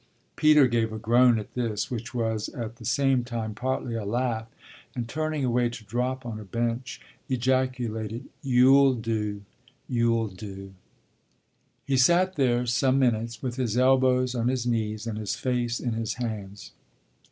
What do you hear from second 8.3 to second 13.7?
"You'll do you'll do!" He sat there some minutes with